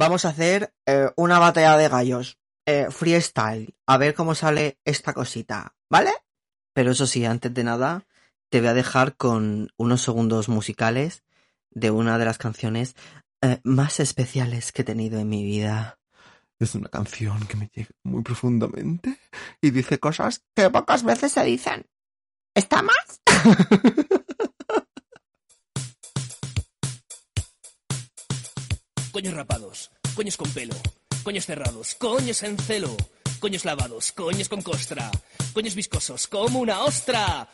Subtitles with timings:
[0.00, 2.38] vamos a hacer eh, una batalla de gallos.
[2.66, 3.74] Eh, freestyle.
[3.86, 6.10] A ver cómo sale esta cosita, ¿vale?
[6.72, 8.06] Pero eso sí, antes de nada,
[8.48, 11.22] te voy a dejar con unos segundos musicales
[11.70, 12.96] de una de las canciones
[13.42, 15.98] eh, más especiales que he tenido en mi vida.
[16.58, 19.18] Es una canción que me llega muy profundamente
[19.60, 21.86] y dice cosas que pocas veces se dicen.
[22.54, 23.20] ¿Está más?
[29.12, 30.76] Coños rapados, coños con pelo,
[31.24, 32.96] coños cerrados, coños en celo,
[33.40, 35.10] coños lavados, coños con costra,
[35.52, 37.48] coños viscosos como una ostra.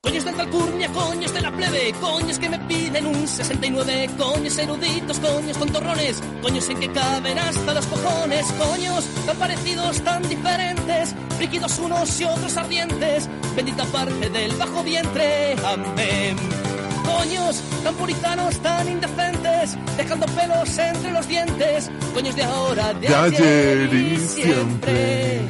[0.00, 5.18] Coños de alcurnia, coños de la plebe, coños que me piden un 69, coños eruditos,
[5.18, 11.78] coños tontorrones, coños en que caben hasta los cojones, coños tan parecidos, tan diferentes, frígidos
[11.78, 16.67] unos y otros ardientes, bendita parte del bajo vientre, amén.
[17.08, 23.14] Coños tan puritanos, tan indecentes, dejando pelos entre los dientes, coños de ahora, de, De
[23.14, 25.40] ayer y siempre.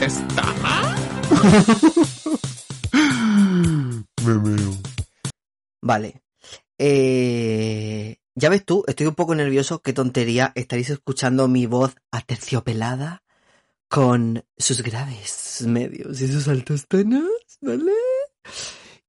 [0.00, 0.44] ¿Está?
[4.24, 4.76] me meo.
[5.80, 6.20] Vale.
[6.76, 9.80] Eh, ya ves tú, estoy un poco nervioso.
[9.80, 10.52] Qué tontería.
[10.54, 13.22] Estaréis escuchando mi voz aterciopelada
[13.88, 17.24] con sus graves medios y sus altos tonos,
[17.62, 17.92] ¿vale?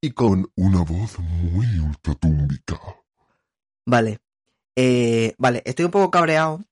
[0.01, 2.79] Y con una voz muy ultratúmbica.
[3.85, 4.19] Vale.
[4.75, 6.63] Eh, vale, estoy un poco cabreado.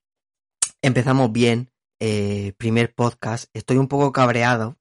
[0.82, 1.70] Empezamos bien.
[2.00, 3.50] eh, primer podcast.
[3.52, 4.76] Estoy un poco cabreado.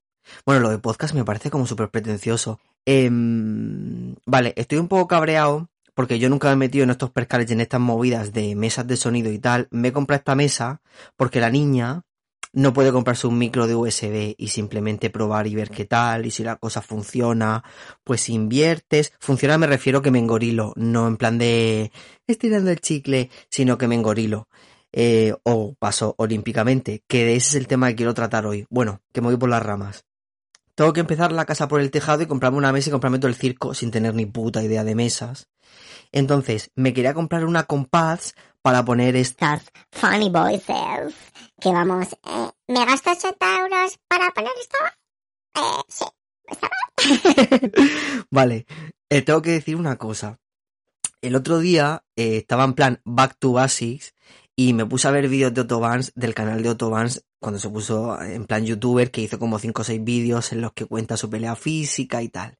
[0.45, 2.59] Bueno, lo de podcast me parece como súper pretencioso.
[2.85, 7.49] Em, vale, estoy un poco cabreado porque yo nunca me he metido en estos percales
[7.49, 9.67] y en estas movidas de mesas de sonido y tal.
[9.71, 10.81] Me he comprado esta mesa
[11.15, 12.03] porque la niña
[12.53, 16.31] no puede comprarse un micro de USB y simplemente probar y ver qué tal y
[16.31, 17.63] si la cosa funciona,
[18.03, 19.13] pues inviertes.
[19.19, 21.91] Funciona me refiero que me engorilo, no en plan de
[22.25, 24.47] estirando el chicle, sino que me engorilo.
[24.93, 28.65] Eh, o paso olímpicamente, que ese es el tema que quiero tratar hoy.
[28.69, 30.05] Bueno, que me voy por las ramas.
[30.75, 33.29] Tengo que empezar la casa por el tejado y comprarme una mesa y comprarme todo
[33.29, 35.49] el circo sin tener ni puta idea de mesas.
[36.11, 39.55] Entonces, me quería comprar una compás para poner esta...
[39.55, 41.15] Estos funny voices.
[41.59, 44.77] Que vamos, eh, ¿me gasto 80 euros para poner esto?
[45.55, 46.05] Eh, sí.
[46.45, 46.69] ¿Está
[48.31, 48.65] vale,
[49.09, 50.39] eh, tengo que decir una cosa.
[51.21, 54.13] El otro día eh, estaba en plan Back to Basics
[54.55, 58.21] y me puse a ver vídeos de Otobans del canal de Otobans cuando se puso
[58.21, 61.29] en plan youtuber que hizo como 5 o 6 vídeos en los que cuenta su
[61.29, 62.57] pelea física y tal.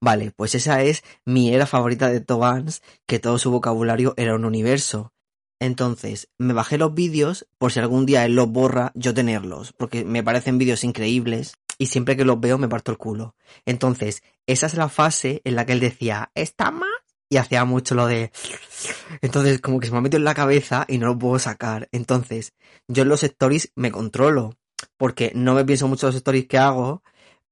[0.00, 4.44] Vale, pues esa es mi era favorita de Otobans, que todo su vocabulario era un
[4.44, 5.12] universo.
[5.58, 10.04] Entonces, me bajé los vídeos por si algún día él los borra, yo tenerlos, porque
[10.04, 13.34] me parecen vídeos increíbles y siempre que los veo me parto el culo.
[13.64, 16.88] Entonces, esa es la fase en la que él decía, ¿está más?
[17.28, 18.30] Y hacía mucho lo de...
[19.20, 21.88] Entonces, como que se me ha metido en la cabeza y no lo puedo sacar.
[21.90, 22.52] Entonces,
[22.86, 24.54] yo en los stories me controlo,
[24.96, 27.02] porque no me pienso mucho los stories que hago,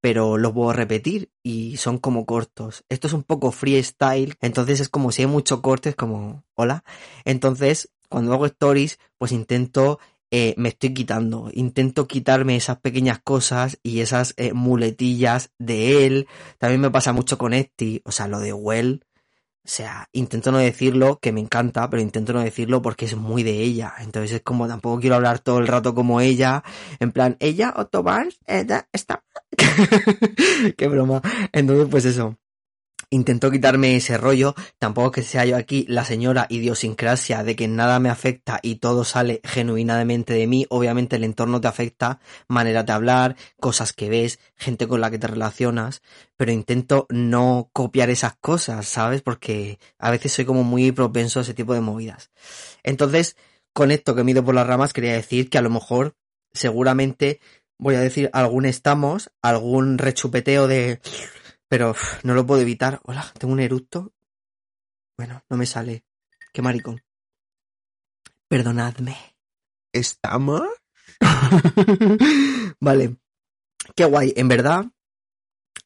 [0.04, 2.84] pero los puedo repetir y son como cortos.
[2.90, 6.84] Esto es un poco freestyle, entonces es como si hay mucho corte, es como, hola.
[7.24, 9.98] Entonces, cuando hago stories, pues intento,
[10.30, 16.28] eh, me estoy quitando, intento quitarme esas pequeñas cosas y esas eh, muletillas de él.
[16.58, 19.04] También me pasa mucho con Esti, o sea, lo de Well.
[19.66, 23.42] O sea, intento no decirlo, que me encanta, pero intento no decirlo porque es muy
[23.42, 23.94] de ella.
[23.98, 26.62] Entonces es como tampoco quiero hablar todo el rato como ella.
[27.00, 29.24] En plan, ella, Otto Barnes, está.
[30.76, 31.22] Qué broma.
[31.52, 32.36] Entonces, pues eso.
[33.14, 38.00] Intento quitarme ese rollo, tampoco que sea yo aquí la señora idiosincrasia de que nada
[38.00, 40.66] me afecta y todo sale genuinamente de mí.
[40.68, 45.20] Obviamente el entorno te afecta, manera de hablar, cosas que ves, gente con la que
[45.20, 46.02] te relacionas,
[46.36, 49.22] pero intento no copiar esas cosas, ¿sabes?
[49.22, 52.32] Porque a veces soy como muy propenso a ese tipo de movidas.
[52.82, 53.36] Entonces,
[53.72, 56.16] con esto que me he ido por las ramas, quería decir que a lo mejor,
[56.52, 57.38] seguramente,
[57.78, 60.98] voy a decir algún estamos, algún rechupeteo de
[61.68, 63.00] pero uf, no lo puedo evitar.
[63.04, 64.12] Hola, tengo un eructo.
[65.16, 66.04] Bueno, no me sale.
[66.52, 67.02] Qué maricón.
[68.48, 69.16] Perdonadme.
[69.92, 70.62] ¿Estamos?
[72.80, 73.16] vale.
[73.94, 74.32] Qué guay.
[74.36, 74.86] En verdad,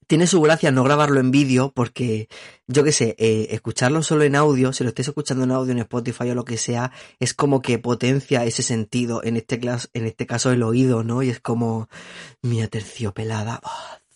[0.09, 2.29] tiene su gracia no grabarlo en vídeo porque,
[2.67, 5.81] yo qué sé, eh, escucharlo solo en audio, si lo estés escuchando en audio en
[5.81, 9.61] Spotify o lo que sea, es como que potencia ese sentido, en este,
[9.93, 11.23] en este caso el oído, ¿no?
[11.23, 11.89] Y es como
[12.41, 14.08] mi aterciopelada voz.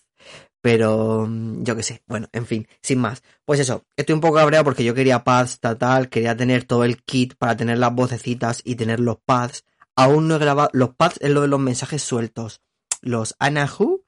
[0.62, 3.22] Pero, mm, yo qué sé, bueno, en fin, sin más.
[3.44, 6.84] Pues eso, estoy un poco cabreado porque yo quería pads, tal, tal, quería tener todo
[6.84, 9.64] el kit para tener las vocecitas y tener los pads.
[9.96, 12.62] Aún no he grabado, los pads es lo de los mensajes sueltos.
[13.02, 14.04] Los Anahu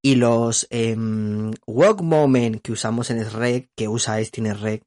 [0.00, 4.84] y los em, Walk Moment que usamos en SREC, que usa en SREC.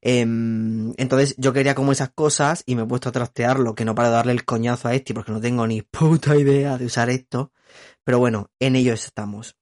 [0.00, 3.94] Em, entonces yo quería como esas cosas y me he puesto a trastearlo, que no
[3.94, 7.52] para darle el coñazo a este porque no tengo ni puta idea de usar esto.
[8.04, 9.56] Pero bueno, en ello estamos.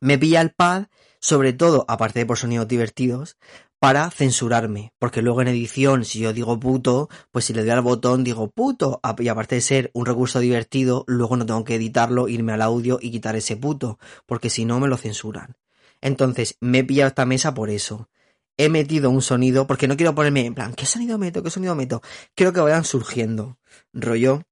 [0.00, 0.86] Me pilla el pad,
[1.18, 3.36] sobre todo, aparte de por sonidos divertidos,
[3.78, 7.82] para censurarme, porque luego en edición, si yo digo puto, pues si le doy al
[7.82, 12.28] botón digo puto, y aparte de ser un recurso divertido, luego no tengo que editarlo,
[12.28, 15.56] irme al audio y quitar ese puto, porque si no me lo censuran.
[16.00, 18.08] Entonces, me he pillado esta mesa por eso.
[18.56, 21.42] He metido un sonido, porque no quiero ponerme en plan, ¿qué sonido meto?
[21.42, 22.02] ¿Qué sonido meto?
[22.34, 23.58] Quiero que vayan surgiendo.
[23.92, 24.42] Rollo,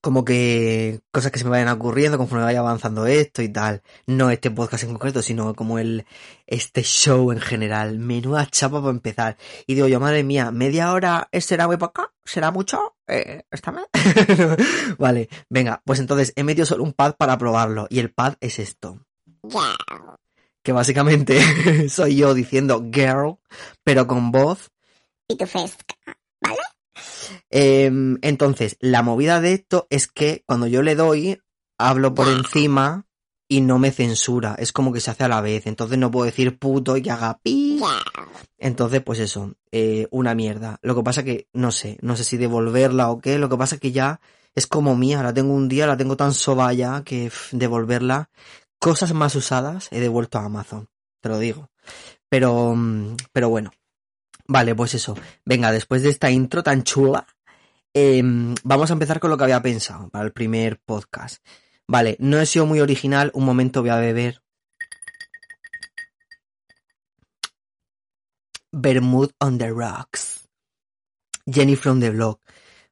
[0.00, 3.82] como que cosas que se me vayan ocurriendo conforme vaya avanzando esto y tal.
[4.06, 6.06] No este podcast en concreto, sino como el,
[6.46, 7.98] este show en general.
[7.98, 9.36] Menuda chapa para empezar.
[9.66, 13.86] Y digo yo, madre mía, media hora será muy poca, será mucho, eh, ¿está mal?
[14.98, 17.86] vale, venga, pues entonces he metido solo un pad para probarlo.
[17.90, 19.00] Y el pad es esto.
[20.62, 23.38] Que básicamente soy yo diciendo girl,
[23.82, 24.70] pero con voz.
[25.26, 25.94] Pitufesca,
[27.50, 31.40] Em, entonces, la movida de esto es que cuando yo le doy,
[31.78, 33.06] hablo por encima
[33.48, 34.54] y no me censura.
[34.58, 35.66] Es como que se hace a la vez.
[35.66, 37.80] Entonces no puedo decir puto y que haga pi.
[38.58, 40.78] Entonces, pues eso, eh, una mierda.
[40.82, 43.38] Lo que pasa que, no sé, no sé si devolverla o qué.
[43.38, 44.20] Lo que pasa que ya
[44.54, 45.22] es como mía.
[45.22, 48.28] La tengo un día, la tengo tan sobaya que devolverla.
[48.78, 50.88] Cosas más usadas he devuelto a Amazon.
[51.20, 51.70] Te lo digo.
[52.28, 53.72] Pero, mm, pero bueno.
[54.46, 55.14] Vale, pues eso.
[55.44, 57.26] Venga, después de esta intro tan chula,
[57.94, 61.44] em, vamos a empezar con lo que había pensado para el primer podcast.
[61.86, 64.42] Vale, no he sido muy original, un momento voy a beber.
[68.72, 70.48] Bermud on the Rocks.
[71.46, 72.40] Jenny from the Block.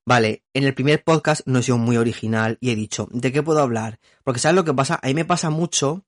[0.07, 3.43] Vale, en el primer podcast no he sido muy original y he dicho, ¿de qué
[3.43, 3.99] puedo hablar?
[4.25, 4.99] Porque ¿sabes lo que pasa?
[5.03, 6.05] A mí me pasa mucho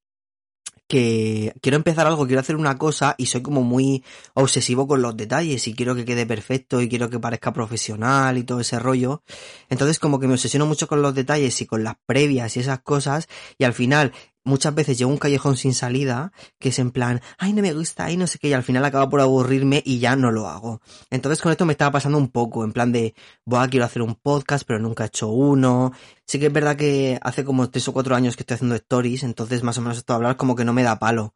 [0.88, 4.02] que quiero empezar algo, quiero hacer una cosa y soy como muy
[4.34, 8.44] obsesivo con los detalles y quiero que quede perfecto y quiero que parezca profesional y
[8.44, 9.22] todo ese rollo.
[9.68, 12.80] Entonces como que me obsesiono mucho con los detalles y con las previas y esas
[12.80, 14.12] cosas y al final
[14.48, 17.72] muchas veces llego a un callejón sin salida que es en plan, ay, no me
[17.72, 20.48] gusta, ay, no sé qué, y al final acaba por aburrirme y ya no lo
[20.48, 20.80] hago.
[21.10, 23.14] Entonces con esto me estaba pasando un poco, en plan de,
[23.44, 25.92] voy quiero hacer un podcast, pero nunca he hecho uno.
[26.26, 29.22] Sí que es verdad que hace como tres o cuatro años que estoy haciendo stories,
[29.22, 31.34] entonces más o menos esto de hablar como que no me da palo.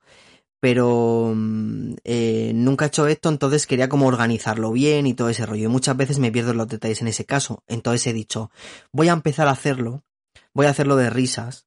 [0.61, 5.45] Pero mm, eh, nunca he hecho esto, entonces quería como organizarlo bien y todo ese
[5.47, 5.65] rollo.
[5.65, 7.65] Y muchas veces me pierdo los detalles en ese caso.
[7.67, 8.51] Entonces he dicho,
[8.93, 10.05] voy a empezar a hacerlo,
[10.55, 11.67] voy a hacerlo de risas,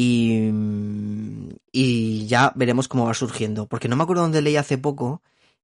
[0.00, 0.52] y,
[1.72, 3.66] y ya veremos cómo va surgiendo.
[3.66, 5.22] Porque no me acuerdo dónde leí hace poco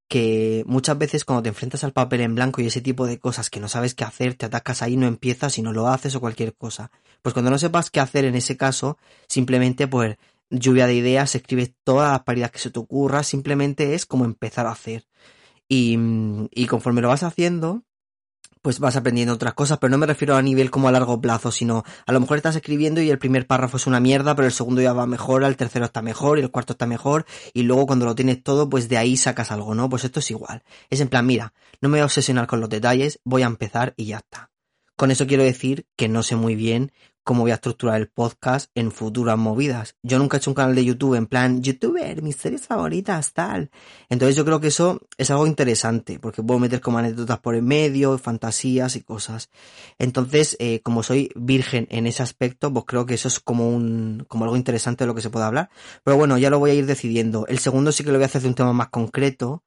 [0.09, 3.49] que muchas veces cuando te enfrentas al papel en blanco y ese tipo de cosas
[3.49, 6.19] que no sabes qué hacer, te atacas ahí, no empiezas y no lo haces o
[6.19, 6.91] cualquier cosa.
[7.21, 8.97] Pues cuando no sepas qué hacer en ese caso,
[9.29, 10.17] simplemente pues
[10.49, 14.67] lluvia de ideas, escribes todas las paridas que se te ocurra, simplemente es como empezar
[14.67, 15.07] a hacer.
[15.69, 15.97] Y,
[16.51, 17.83] y conforme lo vas haciendo,
[18.65, 21.51] pues vas aprendiendo otras cosas, pero no me refiero a nivel como a largo plazo,
[21.51, 24.51] sino a lo mejor estás escribiendo y el primer párrafo es una mierda, pero el
[24.51, 27.85] segundo ya va mejor, el tercero está mejor y el cuarto está mejor, y luego
[27.85, 29.87] cuando lo tienes todo, pues de ahí sacas algo, ¿no?
[29.87, 30.63] Pues esto es igual.
[30.89, 33.93] Es en plan, mira, no me voy a obsesionar con los detalles, voy a empezar
[33.97, 34.49] y ya está.
[34.95, 36.91] Con eso quiero decir que no sé muy bien
[37.25, 39.95] cómo voy a estructurar el podcast en futuras movidas.
[40.03, 43.71] Yo nunca he hecho un canal de YouTube en plan, youtuber, mis series favoritas, tal.
[44.09, 47.65] Entonces yo creo que eso es algo interesante, porque puedo meter como anécdotas por en
[47.65, 49.49] medio, fantasías y cosas.
[49.97, 54.23] Entonces, eh, como soy virgen en ese aspecto, pues creo que eso es como un,
[54.27, 55.71] como algo interesante de lo que se puede hablar.
[56.03, 57.47] Pero bueno, ya lo voy a ir decidiendo.
[57.47, 59.63] El segundo sí que lo voy a hacer de un tema más concreto,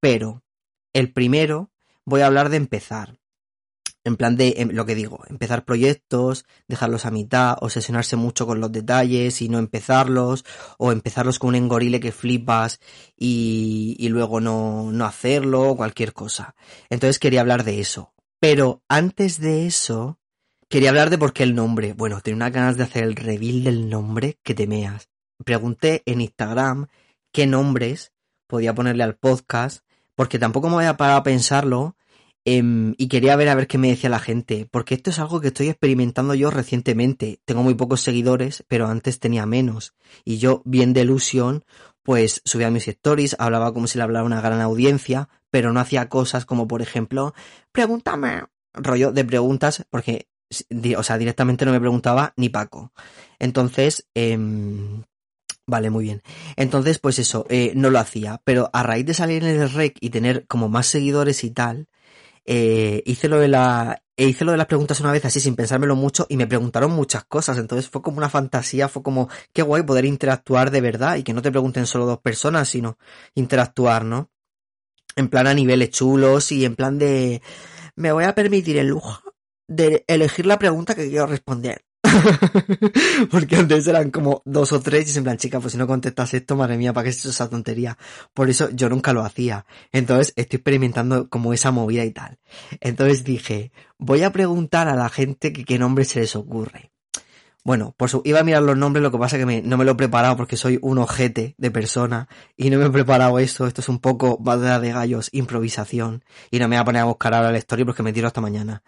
[0.00, 0.42] pero
[0.92, 1.70] el primero
[2.04, 3.20] voy a hablar de empezar
[4.06, 8.60] en plan de em, lo que digo, empezar proyectos, dejarlos a mitad, obsesionarse mucho con
[8.60, 10.44] los detalles y no empezarlos,
[10.78, 12.78] o empezarlos con un engorile que flipas
[13.16, 16.54] y, y luego no, no hacerlo, cualquier cosa.
[16.88, 18.12] Entonces quería hablar de eso.
[18.38, 20.20] Pero antes de eso,
[20.68, 21.92] quería hablar de por qué el nombre.
[21.92, 25.08] Bueno, tenía unas ganas de hacer el reveal del nombre que te meas.
[25.44, 26.86] Pregunté en Instagram
[27.32, 28.12] qué nombres
[28.46, 29.84] podía ponerle al podcast,
[30.14, 31.96] porque tampoco me voy a parar a pensarlo,
[32.48, 35.40] Em, y quería ver a ver qué me decía la gente, porque esto es algo
[35.40, 37.40] que estoy experimentando yo recientemente.
[37.44, 39.94] Tengo muy pocos seguidores, pero antes tenía menos.
[40.24, 41.64] Y yo, bien de ilusión,
[42.04, 46.08] pues subía mis stories, hablaba como si le hablara una gran audiencia, pero no hacía
[46.08, 47.34] cosas como, por ejemplo,
[47.72, 50.28] pregúntame, rollo de preguntas, porque,
[50.96, 52.92] o sea, directamente no me preguntaba ni Paco.
[53.40, 54.38] Entonces, eh,
[55.68, 56.22] Vale, muy bien.
[56.54, 58.40] Entonces, pues eso, eh, no lo hacía.
[58.44, 61.88] Pero a raíz de salir en el rec y tener como más seguidores y tal,
[62.46, 65.56] eh, hice lo de la, e hice lo de las preguntas una vez así sin
[65.56, 67.58] pensármelo mucho y me preguntaron muchas cosas.
[67.58, 71.34] Entonces fue como una fantasía, fue como qué guay poder interactuar de verdad y que
[71.34, 72.98] no te pregunten solo dos personas, sino
[73.34, 74.30] interactuar, ¿no?
[75.16, 77.42] En plan a niveles chulos y en plan de...
[77.96, 79.22] Me voy a permitir el lujo
[79.66, 81.85] de elegir la pregunta que quiero responder.
[83.30, 85.86] Porque antes eran como dos o tres y es en plan, chica, pues si no
[85.86, 87.98] contestas esto, madre mía, ¿para qué es esa tontería?
[88.34, 89.66] Por eso yo nunca lo hacía.
[89.92, 92.38] Entonces estoy experimentando como esa movida y tal.
[92.80, 96.92] Entonces dije, voy a preguntar a la gente que qué nombre se les ocurre.
[97.66, 99.90] Bueno, por su, iba a mirar los nombres, lo que pasa que no me lo
[99.90, 103.66] he preparado porque soy un ojete de persona y no me he preparado eso.
[103.66, 106.24] Esto es un poco batalla de gallos, improvisación.
[106.52, 108.40] Y no me voy a poner a buscar ahora la historia porque me tiro hasta
[108.40, 108.84] mañana.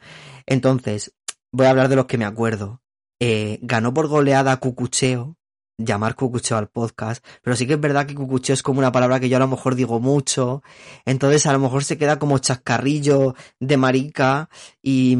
[0.47, 1.13] Entonces,
[1.51, 2.81] voy a hablar de los que me acuerdo.
[3.21, 5.39] Eh, ganó por goleada Cucucheo,
[5.79, 9.21] llamar cucucheo al podcast, pero sí que es verdad que cucucheo es como una palabra
[9.21, 10.63] que yo a lo mejor digo mucho,
[11.07, 14.51] entonces a lo mejor se queda como chascarrillo de marica
[14.83, 15.17] y,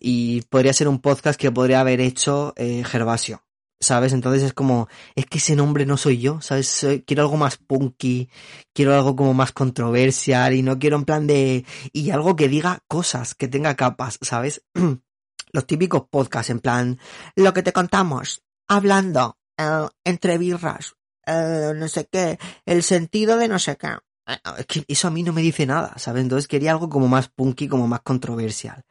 [0.00, 3.40] y podría ser un podcast que podría haber hecho eh, Gervasio.
[3.80, 4.14] ¿Sabes?
[4.14, 6.86] Entonces es como, es que ese nombre no soy yo, ¿sabes?
[7.06, 8.30] Quiero algo más punky,
[8.72, 12.78] quiero algo como más controversial y no quiero en plan de, y algo que diga
[12.88, 14.64] cosas, que tenga capas, ¿sabes?
[15.54, 16.98] Los típicos podcasts en plan,
[17.36, 23.46] lo que te contamos, hablando, eh, entre birras, eh, no sé qué, el sentido de
[23.46, 23.96] no sé qué.
[24.26, 26.22] Eh, Es que eso a mí no me dice nada, ¿sabes?
[26.22, 28.82] Entonces quería algo como más punky, como más controversial.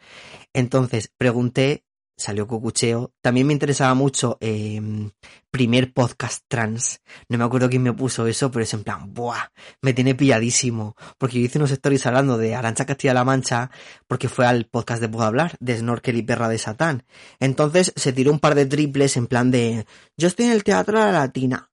[0.53, 1.83] Entonces pregunté,
[2.17, 3.13] salió Cucucheo.
[3.21, 4.81] También me interesaba mucho eh,
[5.51, 7.01] primer podcast trans.
[7.29, 9.49] No me acuerdo quién me puso eso, pero es en plan, ¡buah!
[9.81, 10.95] Me tiene pilladísimo.
[11.17, 13.71] Porque yo hice unos stories hablando de Arancha Castilla-La Mancha,
[14.07, 17.03] porque fue al podcast de Puedo Hablar, de Snorkel y Perra de Satán.
[17.39, 19.85] Entonces se tiró un par de triples en plan de,
[20.17, 21.69] yo estoy en el Teatro de la Latina.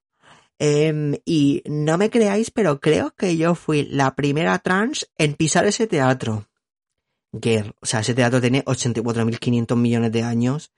[0.63, 5.65] Em, y no me creáis, pero creo que yo fui la primera trans en pisar
[5.65, 6.50] ese teatro.
[7.33, 10.71] Girl, o sea, ese teatro tiene 84.500 millones de años.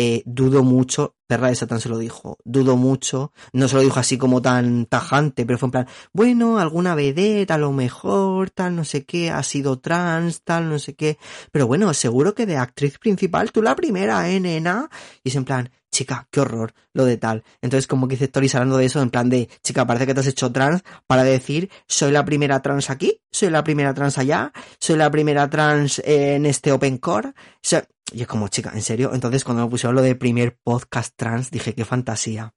[0.00, 3.98] Eh, dudo mucho, Perra de Satán se lo dijo, dudo mucho, no se lo dijo
[3.98, 8.76] así como tan tajante, pero fue en plan, bueno, alguna vedette, a lo mejor, tal,
[8.76, 11.18] no sé qué, ha sido trans, tal, no sé qué,
[11.50, 14.88] pero bueno, seguro que de actriz principal, tú la primera, eh, nena,
[15.24, 17.42] y es en plan, chica, qué horror, lo de tal.
[17.60, 20.20] Entonces como que hice stories hablando de eso, en plan de, chica, parece que te
[20.20, 24.52] has hecho trans para decir, soy la primera trans aquí, soy la primera trans allá,
[24.78, 27.30] soy la primera trans en este Open Core.
[27.30, 29.12] O sea, y es como, chica, ¿en serio?
[29.14, 32.54] Entonces cuando me pusieron lo de primer podcast trans, dije, qué fantasía.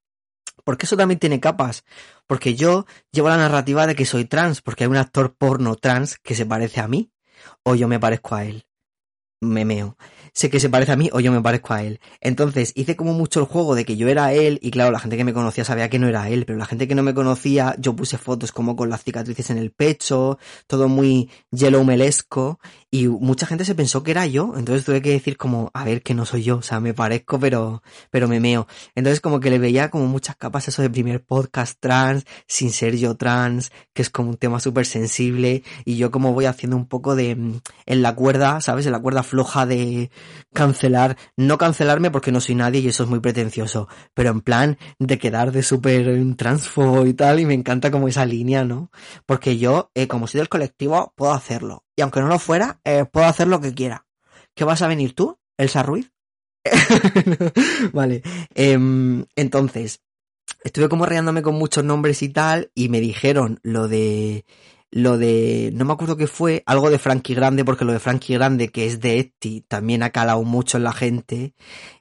[0.63, 1.83] Porque eso también tiene capas.
[2.27, 6.17] Porque yo llevo la narrativa de que soy trans, porque hay un actor porno trans
[6.19, 7.11] que se parece a mí,
[7.63, 8.65] o yo me parezco a él.
[9.41, 9.97] Me meo.
[10.33, 11.99] Sé que se parece a mí o yo me parezco a él.
[12.21, 15.17] Entonces hice como mucho el juego de que yo era él y claro, la gente
[15.17, 17.75] que me conocía sabía que no era él, pero la gente que no me conocía,
[17.77, 22.59] yo puse fotos como con las cicatrices en el pecho, todo muy yellow melesco
[22.89, 26.01] y mucha gente se pensó que era yo, entonces tuve que decir como, a ver,
[26.01, 28.67] que no soy yo, o sea, me parezco pero, pero me meo.
[28.95, 32.95] Entonces como que le veía como muchas capas eso de primer podcast trans, sin ser
[32.95, 36.85] yo trans, que es como un tema súper sensible y yo como voy haciendo un
[36.85, 38.85] poco de, mm, en la cuerda, ¿sabes?
[38.85, 40.09] En la cuerda floja de
[40.53, 44.77] cancelar, no cancelarme porque no soy nadie y eso es muy pretencioso, pero en plan
[44.99, 48.91] de quedar de súper mm, transfo y tal y me encanta como esa línea, ¿no?
[49.25, 51.85] Porque yo, eh, como soy del colectivo, puedo hacerlo.
[51.95, 54.05] Y aunque no lo fuera, eh, puedo hacer lo que quiera.
[54.55, 56.11] ¿Qué vas a venir tú, Elsa Ruiz?
[57.93, 58.21] vale.
[58.53, 60.01] em, entonces,
[60.63, 64.45] estuve como reándome con muchos nombres y tal, y me dijeron lo de,
[64.91, 68.33] lo de, no me acuerdo qué fue, algo de Frankie Grande, porque lo de Frankie
[68.33, 71.53] Grande, que es de Etsy, también ha calado mucho en la gente.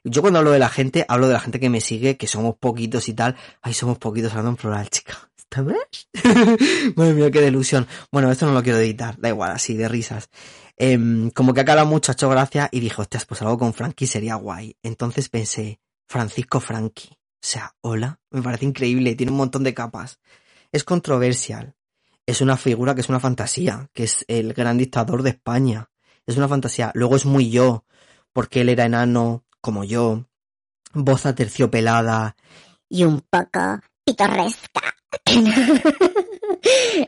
[0.03, 2.55] Yo cuando hablo de la gente, hablo de la gente que me sigue, que somos
[2.57, 3.37] poquitos y tal.
[3.61, 5.31] Ay, somos poquitos hablando en plural, chica.
[5.37, 5.79] ¿Está bien?
[6.95, 7.87] Madre mía, qué delusión.
[8.11, 10.29] Bueno, esto no lo quiero editar, da igual, así, de risas.
[10.75, 13.73] Em, como que ha calado mucho, ha hecho gracia, y dije, hostias, pues algo con
[13.73, 14.75] Frankie sería guay.
[14.83, 17.09] Entonces pensé, Francisco Frankie.
[17.13, 20.19] O sea, hola, me parece increíble, tiene un montón de capas.
[20.71, 21.75] Es controversial.
[22.25, 25.89] Es una figura que es una fantasía, que es el gran dictador de España.
[26.25, 26.91] Es una fantasía.
[26.93, 27.85] Luego es muy yo,
[28.33, 30.25] porque él era enano, como yo,
[30.93, 32.35] voz aterciopelada.
[32.89, 34.81] Y un poco pitorresca.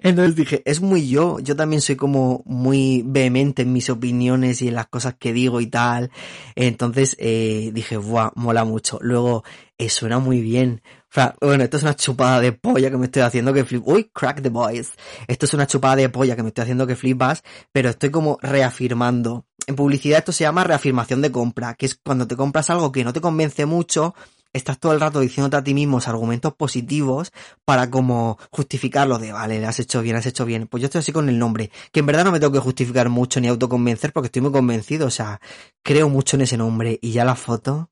[0.01, 4.67] Entonces dije, es muy yo, yo también soy como muy vehemente en mis opiniones y
[4.67, 6.11] en las cosas que digo y tal.
[6.55, 8.99] Entonces eh, dije, buah, mola mucho.
[9.01, 9.43] Luego,
[9.77, 10.81] eh, suena muy bien.
[11.13, 13.83] Fra- Bueno, esto es una chupada de polla que me estoy haciendo que flip.
[13.85, 14.93] Uy, crack the boys.
[15.27, 18.39] Esto es una chupada de polla que me estoy haciendo que flipas, pero estoy como
[18.41, 19.45] reafirmando.
[19.67, 23.03] En publicidad esto se llama reafirmación de compra, que es cuando te compras algo que
[23.03, 24.15] no te convence mucho,
[24.53, 27.31] estás todo el rato diciéndote a ti mismo argumentos positivos
[27.63, 30.65] para como justificarlo de, vale, le has hecho bien, has hecho bien.
[30.65, 33.09] Pues yo estoy así con el nombre, que en verdad no me tengo que justificar
[33.09, 35.39] mucho ni autoconvencer porque estoy muy convencido, o sea,
[35.83, 37.91] creo mucho en ese nombre y ya la foto,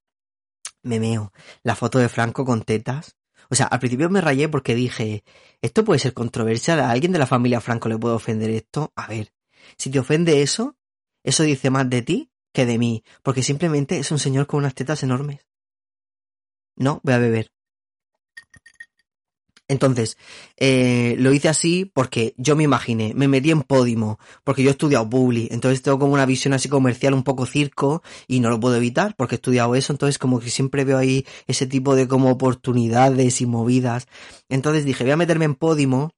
[0.83, 1.31] me meo.
[1.63, 3.15] La foto de Franco con tetas.
[3.49, 5.23] O sea, al principio me rayé porque dije,
[5.61, 8.93] esto puede ser controversial, a alguien de la familia Franco le puede ofender esto.
[8.95, 9.33] A ver,
[9.77, 10.77] si te ofende eso,
[11.23, 14.75] eso dice más de ti que de mí, porque simplemente es un señor con unas
[14.75, 15.45] tetas enormes.
[16.75, 17.51] No, voy a beber.
[19.71, 20.17] Entonces,
[20.57, 24.71] eh, lo hice así porque yo me imaginé, me metí en Podimo, porque yo he
[24.71, 28.59] estudiado Publi, entonces tengo como una visión así comercial, un poco circo, y no lo
[28.59, 32.09] puedo evitar porque he estudiado eso, entonces como que siempre veo ahí ese tipo de
[32.09, 34.07] como oportunidades y movidas.
[34.49, 36.11] Entonces dije, voy a meterme en Podimo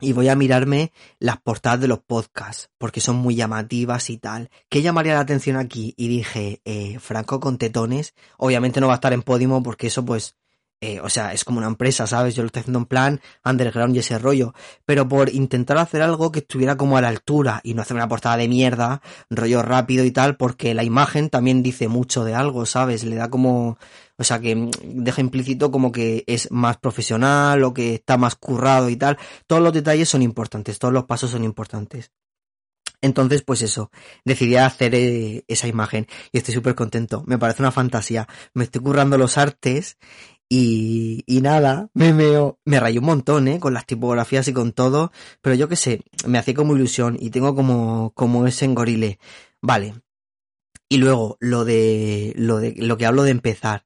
[0.00, 4.50] y voy a mirarme las portadas de los podcasts, porque son muy llamativas y tal.
[4.68, 5.94] ¿Qué llamaría la atención aquí?
[5.96, 10.04] Y dije, eh, Franco con tetones, obviamente no va a estar en Podimo porque eso
[10.04, 10.34] pues
[10.80, 12.36] eh, o sea, es como una empresa, ¿sabes?
[12.36, 14.54] Yo lo estoy haciendo en plan underground y ese rollo.
[14.86, 18.08] Pero por intentar hacer algo que estuviera como a la altura y no hacer una
[18.08, 22.64] portada de mierda, rollo rápido y tal, porque la imagen también dice mucho de algo,
[22.64, 23.02] ¿sabes?
[23.02, 23.76] Le da como,
[24.16, 28.88] o sea, que deja implícito como que es más profesional o que está más currado
[28.88, 29.18] y tal.
[29.48, 32.12] Todos los detalles son importantes, todos los pasos son importantes.
[33.00, 33.90] Entonces, pues eso,
[34.24, 37.22] decidí hacer eh, esa imagen y estoy súper contento.
[37.26, 38.26] Me parece una fantasía.
[38.54, 39.98] Me estoy currando los artes
[40.48, 43.60] y, y nada, me meo, me rayó un montón, ¿eh?
[43.60, 45.12] Con las tipografías y con todo,
[45.42, 49.18] pero yo qué sé, me hacía como ilusión y tengo como, como ese engorile.
[49.60, 49.94] Vale.
[50.88, 53.84] Y luego, lo de, lo de, lo que hablo de empezar.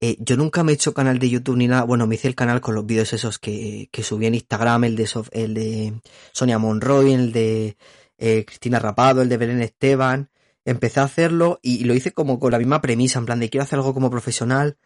[0.00, 1.84] Eh, yo nunca me he hecho canal de YouTube ni nada.
[1.84, 4.96] Bueno, me hice el canal con los vídeos esos que, que subí en Instagram, el
[4.96, 6.00] de, el de
[6.32, 7.76] Sonia Monroy, el de
[8.18, 10.30] eh, Cristina Rapado, el de Belén Esteban.
[10.64, 13.64] Empecé a hacerlo y lo hice como con la misma premisa, en plan de quiero
[13.64, 14.78] hacer algo como profesional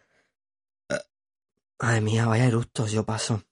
[1.79, 3.43] Ay mía, vaya eructos, yo paso.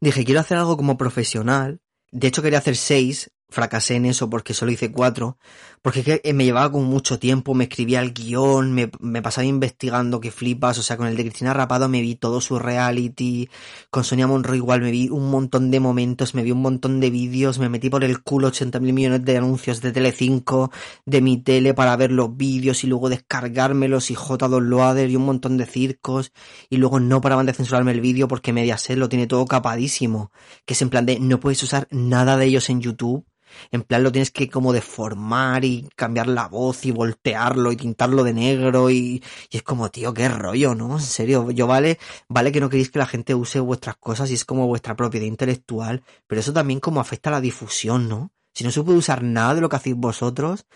[0.00, 1.80] Dije, quiero hacer algo como profesional.
[2.12, 5.38] De hecho, quería hacer seis, fracasé en eso porque solo hice cuatro,
[5.80, 9.44] porque es que me llevaba con mucho tiempo, me escribía el guion, me, me, pasaba
[9.44, 13.48] investigando que flipas, o sea, con el de Cristina Rapado me vi todo su reality,
[13.90, 17.10] con Sonia Monroy igual me vi un montón de momentos, me vi un montón de
[17.10, 20.72] vídeos, me metí por el culo 80 mil millones de anuncios de Telecinco,
[21.04, 25.24] de mi tele para ver los vídeos y luego descargármelos y J2 Loader y un
[25.24, 26.32] montón de circos
[26.68, 30.32] y luego no paraban de censurarme el vídeo porque Mediaset lo tiene todo capadísimo,
[30.64, 33.24] que es en plan de no puedes usar nada de ellos en YouTube
[33.70, 38.24] en plan lo tienes que como deformar y cambiar la voz y voltearlo y tintarlo
[38.24, 40.94] de negro y, y es como, tío, qué rollo, ¿no?
[40.94, 44.34] En serio, yo vale, vale que no queréis que la gente use vuestras cosas y
[44.34, 48.32] es como vuestra propiedad intelectual, pero eso también como afecta a la difusión, ¿no?
[48.54, 50.66] Si no se puede usar nada de lo que hacéis vosotros,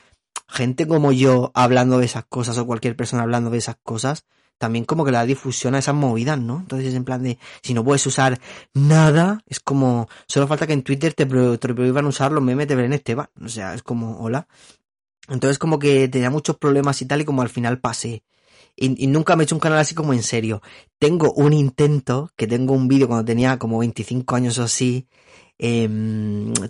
[0.48, 4.26] gente como yo hablando de esas cosas o cualquier persona hablando de esas cosas,
[4.60, 6.58] también como que la difusión a esas movidas, ¿no?
[6.58, 8.38] Entonces es en plan de, si no puedes usar
[8.74, 12.76] nada, es como, solo falta que en Twitter te, te prohíban usar los memes de
[12.76, 13.30] Belén Esteban.
[13.42, 14.46] O sea, es como, hola.
[15.30, 18.22] Entonces como que tenía muchos problemas y tal y como al final pasé.
[18.76, 20.60] Y, nunca me he hecho un canal así como en serio.
[20.98, 25.08] Tengo un intento, que tengo un vídeo cuando tenía como 25 años o así.
[25.58, 25.88] Eh,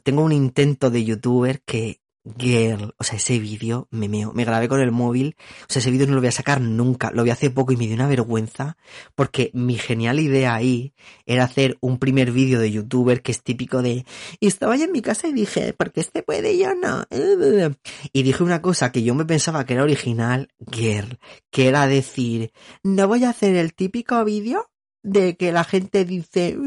[0.05, 4.69] tengo un intento de youtuber que Girl, o sea, ese vídeo me meo, me grabé
[4.69, 7.31] con el móvil, o sea, ese vídeo no lo voy a sacar nunca, lo vi
[7.31, 8.77] hace poco y me dio una vergüenza,
[9.15, 10.93] porque mi genial idea ahí
[11.25, 14.05] era hacer un primer vídeo de youtuber que es típico de,
[14.39, 17.07] y estaba yo en mi casa y dije, ¿por qué este puede y yo no?
[18.13, 21.19] Y dije una cosa que yo me pensaba que era original, girl,
[21.51, 22.53] que era decir,
[22.83, 24.71] no voy a hacer el típico vídeo
[25.03, 26.59] de que la gente dice, este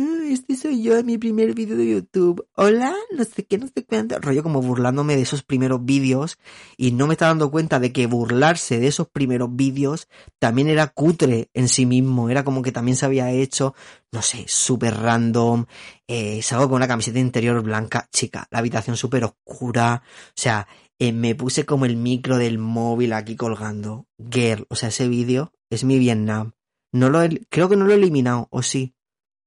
[0.72, 2.48] yo en mi primer vídeo de YouTube.
[2.56, 4.20] Hola, no sé qué, no sé cuánto.
[4.20, 6.38] Rollo como burlándome de esos primeros vídeos
[6.78, 10.08] y no me está dando cuenta de que burlarse de esos primeros vídeos
[10.40, 12.30] también era cutre en sí mismo.
[12.30, 13.76] Era como que también se había hecho,
[14.12, 15.66] no sé, súper random.
[16.08, 20.04] Eh, salgo con una camiseta interior blanca, chica, la habitación súper oscura.
[20.30, 20.68] O sea,
[21.00, 24.08] eh, me puse como el micro del móvil aquí colgando.
[24.18, 26.54] Girl, o sea, ese vídeo es mi Vietnam.
[26.92, 28.96] No lo creo que no lo he eliminado, o sí.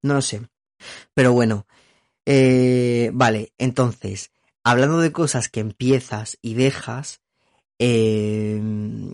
[0.03, 0.47] No lo sé.
[1.13, 1.65] Pero bueno.
[2.25, 4.31] Eh, vale, entonces,
[4.63, 7.21] hablando de cosas que empiezas y dejas,
[7.79, 8.59] eh,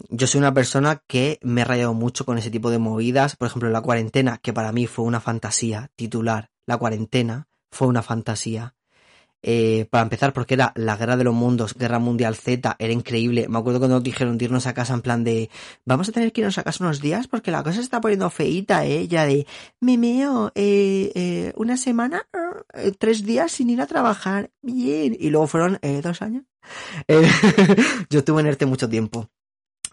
[0.10, 3.36] yo soy una persona que me he rayado mucho con ese tipo de movidas.
[3.36, 6.50] Por ejemplo, la cuarentena, que para mí fue una fantasía titular.
[6.66, 8.76] La cuarentena fue una fantasía.
[9.44, 13.48] Eh, para empezar, porque era la guerra de los mundos, guerra mundial Z, era increíble.
[13.50, 15.50] Me acuerdo cuando nos dijeron de irnos a casa en plan de,
[15.86, 18.30] vamos a tener que irnos a casa unos días porque la cosa se está poniendo
[18.30, 19.46] feita, eh, ya de,
[19.82, 22.26] me meo, eh, eh, una semana,
[22.74, 25.16] eh, tres días sin ir a trabajar, bien.
[25.20, 26.44] Y luego fueron, eh, dos años.
[27.08, 27.22] Eh,
[28.10, 29.30] yo estuve en ERTE mucho tiempo.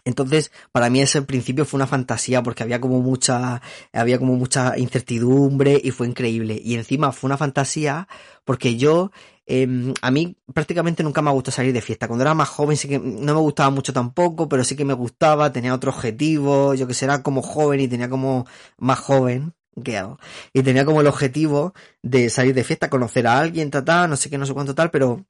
[0.03, 3.61] Entonces, para mí ese principio fue una fantasía porque había como mucha,
[3.93, 6.59] había como mucha incertidumbre y fue increíble.
[6.63, 8.07] Y encima fue una fantasía
[8.43, 9.11] porque yo,
[9.45, 12.07] eh, a mí prácticamente nunca me ha gustado salir de fiesta.
[12.07, 14.93] Cuando era más joven sí que no me gustaba mucho tampoco, pero sí que me
[14.93, 18.45] gustaba, tenía otro objetivo, yo que sé, era como joven y tenía como
[18.77, 20.17] más joven, girl.
[20.53, 24.15] Y tenía como el objetivo de salir de fiesta, conocer a alguien, ta, ta, no
[24.17, 25.25] sé qué, no sé cuánto tal, pero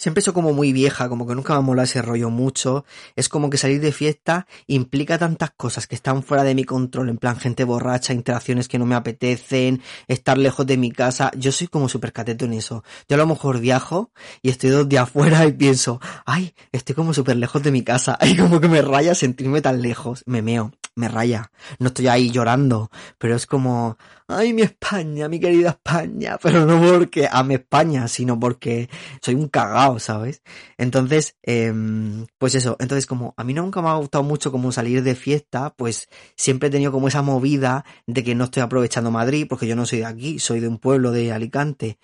[0.00, 2.86] siempre soy como muy vieja, como que nunca me ha molado ese rollo mucho.
[3.16, 7.10] Es como que salir de fiesta implica tantas cosas que están fuera de mi control,
[7.10, 11.30] en plan gente borracha, interacciones que no me apetecen, estar lejos de mi casa.
[11.36, 12.82] Yo soy como súper cateto en eso.
[13.10, 14.10] Yo a lo mejor viajo
[14.40, 18.18] y estoy dos días fuera y pienso, ay, estoy como súper lejos de mi casa.
[18.30, 20.22] Y como que me raya sentirme tan lejos.
[20.24, 21.50] Me meo, me raya.
[21.78, 23.96] No estoy ahí llorando, pero es como,
[24.28, 26.38] ay, mi España, mi querida España.
[26.42, 28.88] Pero no porque ame España, sino porque
[29.22, 30.42] soy un cagao, ¿sabes?
[30.78, 35.02] Entonces, em, pues eso, entonces como a mí nunca me ha gustado mucho como salir
[35.02, 39.46] de fiesta, pues siempre he tenido como esa movida de que no estoy aprovechando Madrid,
[39.48, 41.98] porque yo no soy de aquí, soy de un pueblo de Alicante.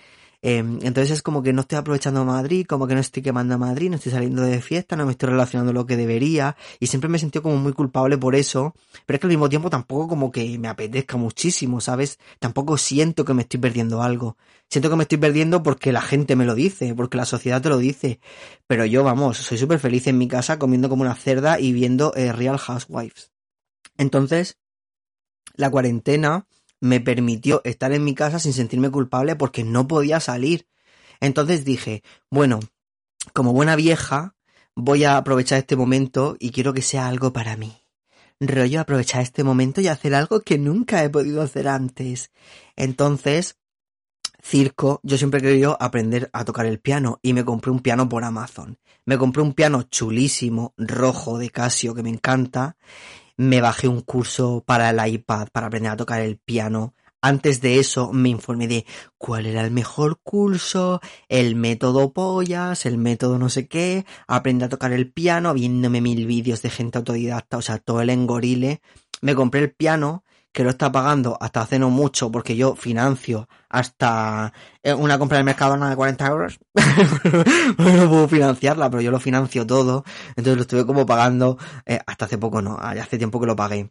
[0.48, 3.58] Em, entonces es como que no estoy aprovechando Madrid, como que no estoy quemando a
[3.58, 7.10] Madrid, no estoy saliendo de fiesta, no me estoy relacionando lo que debería y siempre
[7.10, 8.72] me he sentido como muy culpable por eso,
[9.06, 12.20] pero es que al mismo tiempo tampoco como que me apetezca muchísimo, ¿sabes?
[12.38, 14.36] Tampoco siento que me estoy perdiendo algo.
[14.70, 17.68] Siento que me estoy perdiendo porque la gente me lo dice, porque la sociedad te
[17.68, 18.20] lo dice,
[18.68, 22.14] pero yo, vamos, soy súper feliz en mi casa comiendo como una cerda y viendo
[22.14, 23.32] eh, Real Housewives.
[23.98, 24.58] Entonces,
[25.56, 26.46] la cuarentena
[26.86, 30.66] me permitió estar en mi casa sin sentirme culpable porque no podía salir.
[31.20, 32.60] Entonces dije, bueno,
[33.32, 34.36] como buena vieja,
[34.74, 37.76] voy a aprovechar este momento y quiero que sea algo para mí.
[38.38, 42.30] Rollo aprovechar este momento y hacer algo que nunca he podido hacer antes.
[42.76, 43.56] Entonces,
[44.42, 48.08] circo, yo siempre he querido aprender a tocar el piano y me compré un piano
[48.08, 48.78] por Amazon.
[49.06, 52.76] Me compré un piano chulísimo, rojo de Casio, que me encanta,
[53.36, 56.94] me bajé un curso para el iPad para aprender a tocar el piano.
[57.22, 58.86] Antes de eso me informé de
[59.18, 64.68] cuál era el mejor curso, el método pollas, el método no sé qué, aprendí a
[64.68, 68.80] tocar el piano, viéndome mil vídeos de gente autodidacta, o sea, todo el engorile.
[69.22, 70.24] Me compré el piano,
[70.56, 75.36] que lo está pagando hasta hace no mucho, porque yo financio hasta eh, una compra
[75.36, 76.58] de Mercadona de 40 euros.
[77.76, 80.02] no puedo financiarla, pero yo lo financio todo.
[80.30, 83.90] Entonces lo estuve como pagando eh, hasta hace poco, no, hace tiempo que lo pagué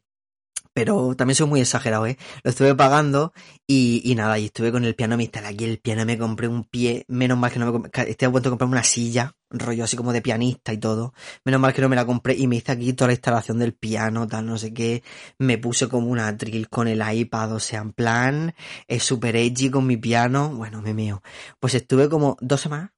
[0.76, 2.18] pero también soy muy exagerado, ¿eh?
[2.44, 3.32] Lo estuve pagando
[3.66, 6.50] y, y nada, y estuve con el piano, me instalé aquí el piano, me compré
[6.50, 9.86] un pie, menos mal que no me estoy a punto de comprarme una silla, rollo
[9.86, 11.14] así como de pianista y todo,
[11.46, 13.74] menos mal que no me la compré y me hice aquí toda la instalación del
[13.74, 15.02] piano, tal, no sé qué,
[15.40, 18.54] me puse como una drill con el iPad, o sea, en plan,
[18.86, 21.24] es super edgy con mi piano, bueno, me meo.
[21.62, 22.95] Pues estuve como dos semanas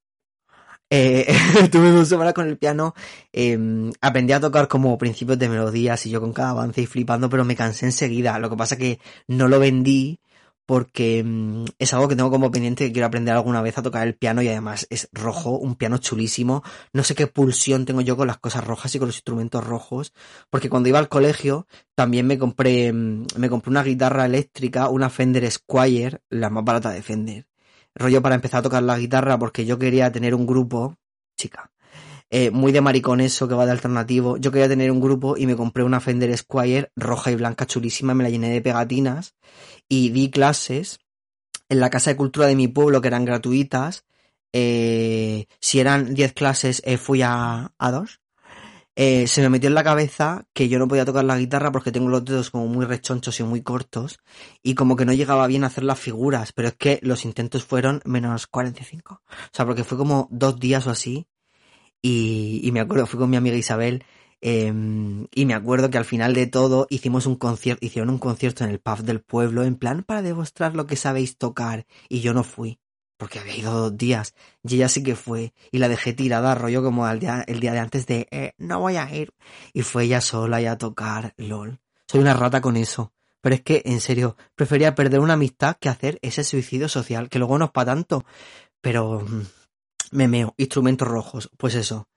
[0.90, 1.26] eh,
[1.62, 2.94] estuve dos semanas con el piano,
[3.32, 3.58] eh,
[4.00, 7.44] aprendí a tocar como principios de melodías y yo con cada avance y flipando, pero
[7.44, 8.38] me cansé enseguida.
[8.38, 10.20] Lo que pasa que no lo vendí
[10.68, 14.06] porque mm, es algo que tengo como pendiente que quiero aprender alguna vez a tocar
[14.06, 16.62] el piano y además es rojo, un piano chulísimo.
[16.92, 20.12] No sé qué pulsión tengo yo con las cosas rojas y con los instrumentos rojos,
[20.50, 25.10] porque cuando iba al colegio también me compré, mm, me compré una guitarra eléctrica, una
[25.10, 27.47] Fender Squire, la más barata de Fender
[27.98, 30.96] rollo para empezar a tocar la guitarra porque yo quería tener un grupo,
[31.36, 31.70] chica,
[32.30, 34.36] eh, muy de maricón eso que va de alternativo.
[34.36, 38.14] Yo quería tener un grupo y me compré una Fender Squire roja y blanca chulísima,
[38.14, 39.34] me la llené de pegatinas
[39.88, 41.00] y di clases
[41.68, 44.04] en la casa de cultura de mi pueblo que eran gratuitas.
[44.52, 48.20] Eh, si eran 10 clases, eh, fui a, a dos
[49.00, 51.92] eh, se me metió en la cabeza que yo no podía tocar la guitarra porque
[51.92, 54.18] tengo los dedos como muy rechonchos y muy cortos
[54.60, 57.64] y como que no llegaba bien a hacer las figuras, pero es que los intentos
[57.64, 59.22] fueron menos 45.
[59.24, 61.28] O sea, porque fue como dos días o así
[62.02, 64.04] y, y me acuerdo, fui con mi amiga Isabel
[64.40, 64.72] eh,
[65.32, 68.70] y me acuerdo que al final de todo hicimos un concierto, hicieron un concierto en
[68.70, 72.42] el pub del pueblo en plan para demostrar lo que sabéis tocar y yo no
[72.42, 72.80] fui
[73.18, 76.82] porque había ido dos días y ella sí que fue y la dejé tirada rollo
[76.82, 79.34] como el día, el día de antes de eh, no voy a ir
[79.74, 81.80] y fue ella sola y a tocar lol.
[82.06, 83.12] Soy una rata con eso.
[83.40, 87.38] Pero es que en serio prefería perder una amistad que hacer ese suicidio social que
[87.38, 88.24] luego no es para tanto.
[88.80, 89.42] Pero mm,
[90.12, 92.08] me meo instrumentos rojos pues eso.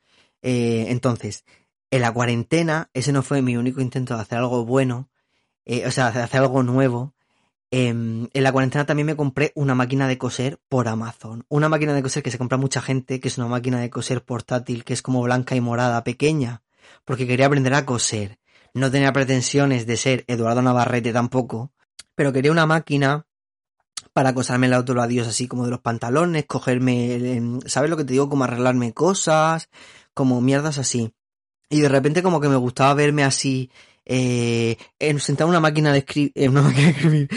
[0.42, 1.46] Eh, entonces
[1.92, 5.10] en la cuarentena ese no fue mi único intento de hacer algo bueno
[5.66, 7.14] eh, o sea de hacer algo nuevo
[7.74, 11.46] Em, en la cuarentena también me compré una máquina de coser por Amazon.
[11.48, 14.24] Una máquina de coser que se compra mucha gente, que es una máquina de coser
[14.24, 16.64] portátil, que es como blanca y morada, pequeña,
[17.06, 18.40] porque quería aprender a coser.
[18.74, 21.72] No tenía pretensiones de ser Eduardo Navarrete tampoco,
[22.14, 23.26] pero quería una máquina
[24.12, 28.30] para coserme el autoladios así como de los pantalones, cogerme, ¿sabes lo que te digo?
[28.30, 29.70] Como arreglarme cosas,
[30.14, 31.14] como mierdas así.
[31.70, 33.72] Y de repente como que me gustaba verme así
[34.06, 34.78] eh,
[35.20, 37.30] sentado en una máquina de escribir, en una máquina de escribir,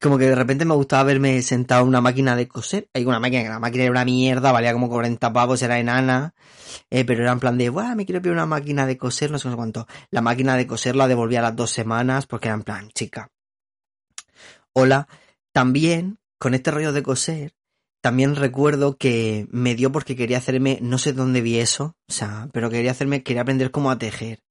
[0.00, 2.88] como que de repente me gustaba verme sentado en una máquina de coser.
[2.94, 6.34] Hay una máquina, que la máquina era una mierda, valía como 40 pavos, era enana,
[6.90, 9.38] eh, pero era en plan de, Buah, me quiero pedir una máquina de coser, no
[9.38, 9.86] sé cuánto.
[10.10, 13.30] La máquina de coser la devolví a las dos semanas porque era en plan, chica.
[14.72, 15.08] Hola.
[15.52, 17.54] También, con este rollo de coser,
[18.00, 22.48] también recuerdo que me dio porque quería hacerme, no sé dónde vi eso, o sea,
[22.52, 24.42] pero quería hacerme, quería aprender cómo a tejer.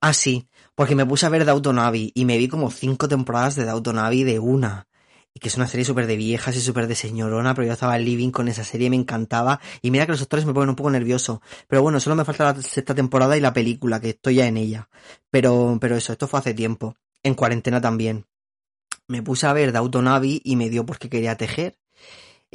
[0.00, 3.64] Ah, sí, porque me puse a ver Dautonavi y me vi como cinco temporadas de
[3.64, 4.88] Dautonavi de una.
[5.36, 7.98] Y que es una serie súper de viejas y súper de señorona, pero yo estaba
[7.98, 9.60] living con esa serie, me encantaba.
[9.82, 11.42] Y mira que los actores me ponen un poco nervioso.
[11.66, 14.56] Pero bueno, solo me falta la sexta temporada y la película, que estoy ya en
[14.56, 14.88] ella.
[15.30, 16.94] Pero, pero eso, esto fue hace tiempo.
[17.24, 18.26] En cuarentena también.
[19.08, 21.78] Me puse a ver Dautonavi y me dio porque quería tejer.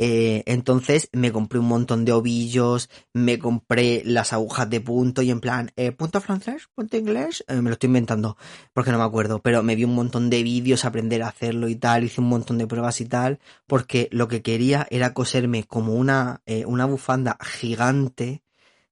[0.01, 5.29] Eh, entonces me compré un montón de ovillos, me compré las agujas de punto y
[5.29, 8.37] en plan, eh, punto francés, punto inglés, eh, me lo estoy inventando
[8.71, 11.75] porque no me acuerdo, pero me vi un montón de vídeos, aprender a hacerlo y
[11.75, 15.93] tal, hice un montón de pruebas y tal, porque lo que quería era coserme como
[15.95, 18.41] una, eh, una bufanda gigante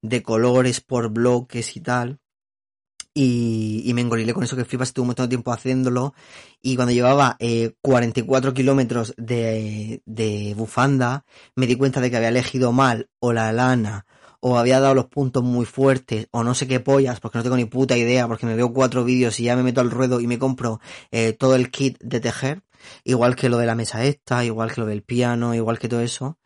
[0.02, 2.20] de colores por bloques y tal.
[3.20, 6.14] Y, y me engorilé con eso que flipas, estuve un montón de tiempo haciéndolo.
[6.62, 11.26] Y cuando llevaba eh, 44 kilómetros de, de bufanda,
[11.56, 14.06] me di cuenta de que había elegido mal o la lana,
[14.40, 17.58] o había dado los puntos muy fuertes, o no sé qué pollas, porque no tengo
[17.58, 20.28] ni puta idea, porque me veo cuatro vídeos y ya me meto al ruedo y
[20.28, 22.62] me compro eh, todo el kit de tejer,
[23.04, 26.02] igual que lo de la mesa esta, igual que lo del piano, igual que todo
[26.02, 26.38] eso.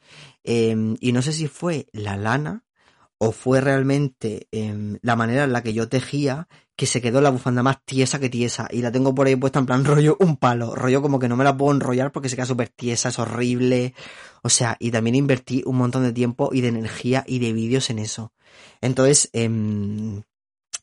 [0.45, 2.63] Eh, y no sé si fue la lana
[3.23, 7.29] o fue realmente eh, la manera en la que yo tejía que se quedó la
[7.29, 10.37] bufanda más tiesa que tiesa y la tengo por ahí puesta en plan rollo un
[10.37, 13.19] palo, rollo como que no me la puedo enrollar porque se queda súper tiesa, es
[13.19, 13.93] horrible,
[14.41, 17.91] o sea, y también invertí un montón de tiempo y de energía y de vídeos
[17.91, 18.33] en eso.
[18.81, 19.47] Entonces, eh,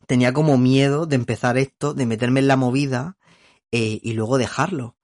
[0.07, 3.17] tenía como miedo de empezar esto, de meterme en la movida
[3.73, 4.97] eh, y luego dejarlo.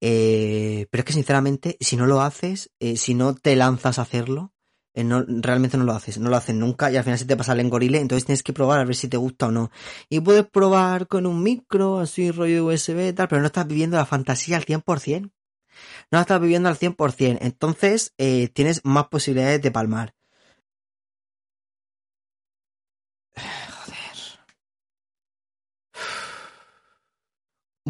[0.00, 4.02] Eh, pero es que sinceramente, si no lo haces, eh, si no te lanzas a
[4.02, 4.54] hacerlo,
[5.00, 7.52] eh, realmente no lo haces, no lo haces nunca y al final se te pasa
[7.52, 9.70] el engorile, entonces tienes que probar a ver si te gusta o no.
[10.08, 13.96] Y puedes probar con un micro, así rollo USB y tal, pero no estás viviendo
[13.96, 15.30] la fantasía al 100%.
[16.10, 20.14] No estás viviendo al 100%, entonces eh, tienes más posibilidades de palmar.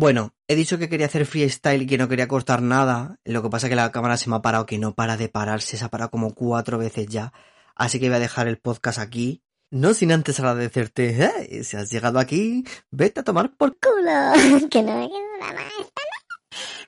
[0.01, 3.19] Bueno, he dicho que quería hacer freestyle y que no quería cortar nada.
[3.23, 5.29] Lo que pasa es que la cámara se me ha parado, que no para de
[5.29, 7.35] pararse, se ha parado como cuatro veces ya.
[7.77, 9.43] Así que voy a dejar el podcast aquí.
[9.71, 11.65] No sin antes agradecerte, ¿eh?
[11.65, 13.77] Si has llegado aquí, vete a tomar por...
[13.79, 15.93] Culo, que no me queda nada más.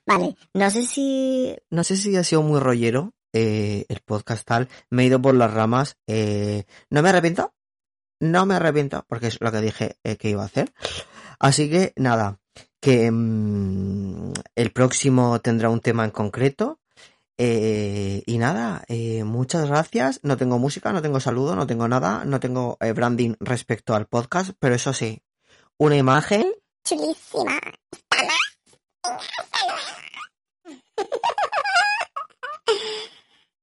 [0.07, 1.55] Vale, no sé si...
[1.69, 4.69] No sé si ha sido muy rollero eh, el podcast tal.
[4.89, 5.97] Me he ido por las ramas.
[6.07, 7.53] Eh, no me arrepiento.
[8.19, 10.73] No me arrepiento, porque es lo que dije eh, que iba a hacer.
[11.37, 12.39] Así que nada,
[12.79, 16.79] que mm, el próximo tendrá un tema en concreto.
[17.37, 20.19] Eh, y nada, eh, muchas gracias.
[20.23, 24.07] No tengo música, no tengo saludo, no tengo nada, no tengo eh, branding respecto al
[24.07, 25.23] podcast, pero eso sí,
[25.77, 26.45] una imagen.
[26.83, 27.59] Chulísima.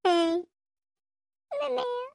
[0.02, 0.42] Ay,
[1.60, 2.09] me meo.